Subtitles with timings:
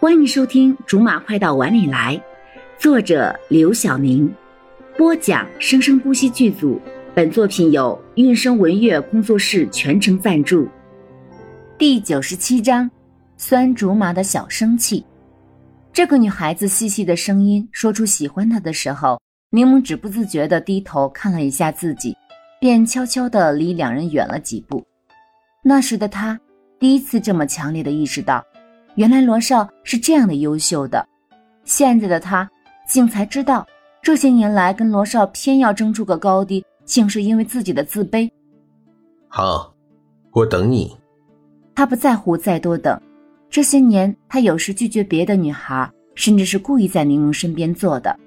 [0.00, 2.16] 欢迎收听《竹马快到碗里来》，
[2.80, 4.32] 作者刘晓宁，
[4.96, 6.80] 播讲生生不息剧组。
[7.16, 10.68] 本作品由韵声文乐工作室全程赞助。
[11.76, 12.88] 第九十七章：
[13.36, 15.04] 酸竹马的小生气。
[15.92, 19.20] 这个女孩子细细的声音说出喜欢他的时候，
[19.50, 22.16] 柠檬只不自觉地低头看了一下自己，
[22.60, 24.86] 便悄悄地离两人远了几步。
[25.64, 26.38] 那时的他
[26.78, 28.44] 第一次这么强烈地意识到。
[28.98, 31.06] 原来罗少是这样的优秀的，
[31.62, 32.50] 现在的他
[32.88, 33.64] 竟才知道，
[34.02, 38.28] 这些年来跟罗少偏要争出个高低，竟是因为自己的自卑。
[39.28, 39.72] 好，
[40.32, 40.98] 我等你。
[41.76, 43.00] 他不在乎再多等。
[43.48, 48.18] 这些年，他有时拒绝别的女孩，甚至是故意在柠檬身边坐的。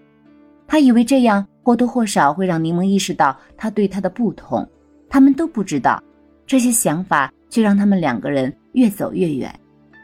[0.67, 4.65] 他以为这样或多或少会让柠檬意识到他对他的不同。
[5.09, 6.01] 他们都不知道，
[6.48, 9.53] 这些想法却让他们两个人越走越远。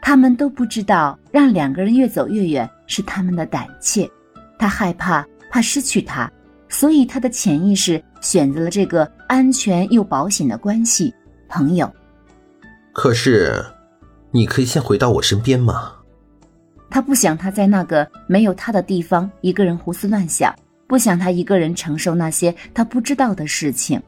[0.08, 4.10] 他们都不知道，让两个人越走越远是他们的胆怯。
[4.58, 6.32] 他害怕，怕失去他，
[6.66, 11.14] 所以他的潜意识选择了这个安全又保险的关系——
[11.46, 11.92] 朋友。
[12.94, 13.62] 可是，
[14.30, 15.92] 你可以先回到我身边吗？
[16.88, 20.54] 他不想他在那个没有他的地方一个人胡思乱想，
[20.86, 24.02] 不想他一个人承受那些他不知道的事情。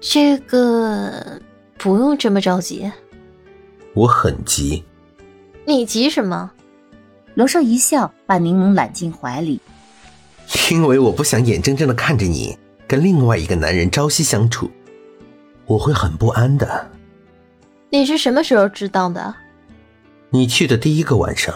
[0.00, 1.40] 这个
[1.78, 2.90] 不用这么着急。
[3.94, 4.84] 我很急，
[5.68, 6.52] 你急什么？
[7.34, 9.60] 罗少一笑，把柠檬揽进怀里。
[10.70, 14.70] 因为我不想眼睁睁的看着你跟另外一个男人朝夕相处，
[15.66, 16.88] 我会很不安的。
[17.90, 19.34] 你是什么时候知道的？
[20.30, 21.52] 你去的第一个晚上。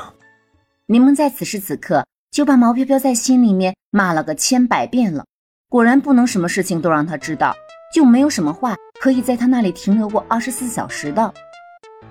[0.86, 5.24] 柠檬在此时此刻就把毛飘飘在心里面骂了个千百遍了。
[5.68, 7.54] 果然不能什么事情都让他知道，
[7.94, 11.32] 就没有什么话可以在他那里停留过二十四小时的。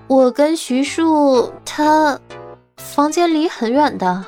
[0.09, 2.19] 我跟徐树他
[2.77, 4.25] 房间离很远的，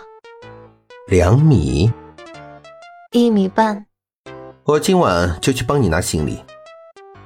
[1.07, 1.91] 两米，
[3.13, 3.87] 一米半。
[4.63, 6.37] 我今晚就去帮你拿行李。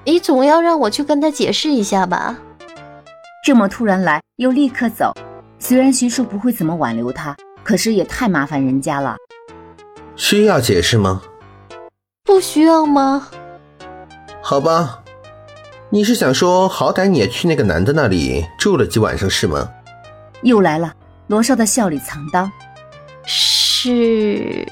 [0.05, 2.37] 你总要让我去跟他解释一下吧？
[3.45, 5.13] 这么突然来又立刻走，
[5.59, 9.17] 虽然徐树不会怎么挽留他，可是也太麻烦人家了。
[10.15, 11.21] 需要解释吗？
[12.23, 13.27] 不需要吗？
[14.41, 15.01] 好吧。
[15.91, 19.69] 你是想说，好歹你也去那个男的那里住了几晚上是吗？
[20.41, 20.91] 又来了，
[21.27, 22.49] 罗少的笑里藏刀。
[23.25, 24.67] 是。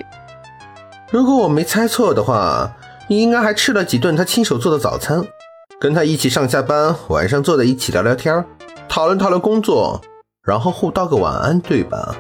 [1.12, 2.76] 如果我没猜错的话，
[3.08, 5.24] 你应该还吃了几顿他亲手做的早餐，
[5.80, 8.44] 跟他一起上下班，晚上坐在一起聊聊天，
[8.90, 10.02] 讨论讨论工作，
[10.44, 12.16] 然后互道个晚安，对吧？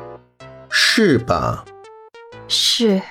[0.69, 1.65] 是吧？
[2.47, 3.01] 是。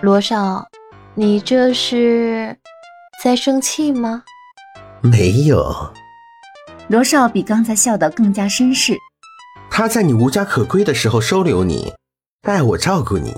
[0.00, 0.66] 罗少，
[1.14, 2.56] 你这是
[3.22, 4.22] 在生气吗？
[5.06, 5.92] 没有，
[6.88, 8.96] 罗少比刚才笑得更加绅士。
[9.70, 11.92] 他在你无家可归的时候收留你，
[12.40, 13.36] 带我照顾你，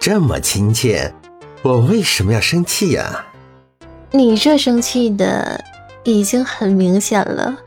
[0.00, 1.14] 这么亲切，
[1.62, 3.26] 我为什么要生气呀？
[4.10, 5.62] 你这生气的
[6.02, 7.58] 已经很明显了。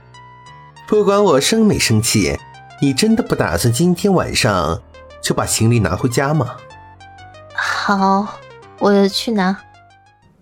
[0.86, 2.38] 不管我生没生气，
[2.82, 4.82] 你真的不打算今天晚上
[5.24, 6.58] 就把行李拿回家吗？
[7.56, 8.28] 好，
[8.80, 9.58] 我去拿。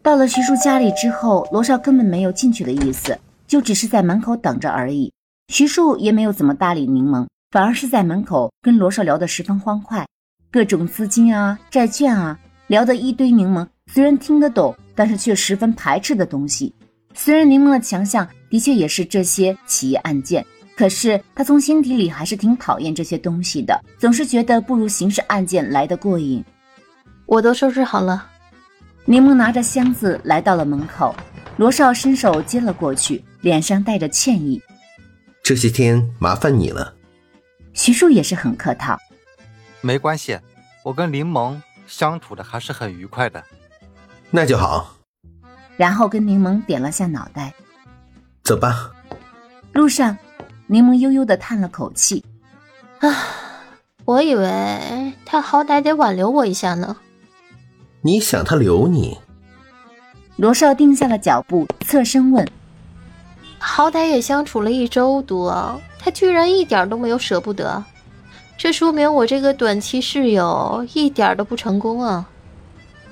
[0.05, 3.17] 到了徐叔家里之后，罗少根本没有进去的意思，
[3.47, 5.11] 就只是在门口等着而已。
[5.47, 10.05] 徐叔也没有怎么搭理柠檬，反而是在门口跟罗少聊得十分欢快，
[10.51, 13.31] 各种资金啊、债券啊，聊得一堆。
[13.31, 16.71] 柠檬虽然听得懂，但是却十分排斥的东西。
[17.15, 20.45] 虽然柠檬的强项的确也是这些企业案件，
[20.77, 26.45] 可是他从心底里还是挺讨厌这些东西的，总是觉得不如刑事案件来得过瘾。
[27.25, 28.33] 我都收拾好了。
[29.07, 31.15] 柠檬拿着箱子来到了门口，
[31.57, 34.59] 罗少伸手接了过去，脸上带着歉意
[35.43, 36.95] ：“这些天麻烦你了。”
[37.71, 38.97] 徐叔也是很客套
[39.81, 40.39] ：“没关系，
[40.83, 43.43] 我跟柠檬相处的还是很愉快的。”
[44.31, 44.95] 那就好。
[45.77, 47.53] 然后跟柠檬点了下脑袋
[48.41, 48.91] ：“走吧。”
[49.71, 50.17] 路上，
[50.65, 52.25] 柠檬悠悠的叹了口气
[53.01, 53.15] ：“啊，
[54.03, 56.97] 我以为他好歹得挽留我一下呢。”
[58.05, 59.17] 你想他留你？
[60.35, 62.47] 罗少定下了脚步，侧身问
[63.57, 67.83] ：“好歹也相处了一周多，他居然一点都没有舍不得，
[68.59, 72.29] 这说明我这个短期室友一点都不成功啊！”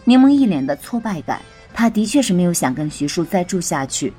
[0.06, 1.42] 柠檬一脸的挫败感，
[1.74, 4.14] 他的确是没有想跟徐叔再住下去，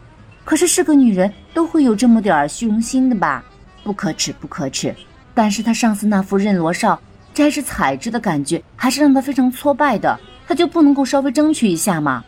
[0.45, 3.45] 可是是个女人，都会有这么点虚荣心的吧？
[3.85, 4.93] 不可耻，不可耻！
[5.35, 7.01] 但是他上次那副任罗少
[7.33, 10.19] 摘着采之的感觉，还是让他非常挫败的。
[10.55, 12.25] 他就不能够稍微争取一下吗？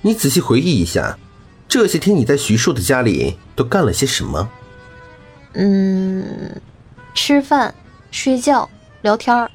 [0.00, 1.16] 你仔细回忆一下，
[1.68, 4.50] 这些天你在徐庶的家里都干了些什么？
[5.52, 6.60] 嗯，
[7.14, 7.72] 吃饭、
[8.10, 8.68] 睡觉、
[9.02, 9.48] 聊天儿。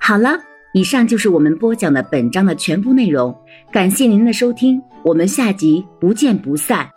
[0.00, 0.40] 好了，
[0.74, 3.32] 以上就是我们播讲的本章的全部内容，
[3.70, 6.90] 感谢您的收听，我们下集不见不散。